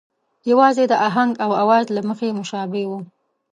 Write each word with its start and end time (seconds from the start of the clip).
یوازې 0.51 0.83
د 0.87 0.93
آهنګ 1.07 1.31
او 1.43 1.51
آواز 1.63 1.85
له 1.95 2.01
مخې 2.09 2.29
مشابه 2.39 2.81
وو. 2.89 2.99